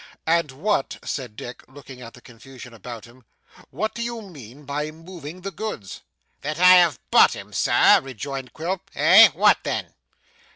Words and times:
'And 0.25 0.49
what,' 0.49 0.97
said 1.03 1.35
Dick, 1.35 1.63
looking 1.67 2.01
at 2.01 2.15
the 2.15 2.21
confusion 2.21 2.73
about 2.73 3.05
him, 3.05 3.23
'what 3.69 3.93
do 3.93 4.01
you 4.01 4.23
mean 4.23 4.65
by 4.65 4.89
moving 4.89 5.41
the 5.41 5.51
goods?' 5.51 6.01
'That 6.41 6.57
I 6.57 6.73
have 6.77 6.99
bought 7.11 7.35
'em, 7.35 7.53
Sir,' 7.53 8.01
rejoined 8.01 8.51
Quilp. 8.51 8.89
'Eh? 8.95 9.27
What 9.35 9.59
then? 9.61 9.93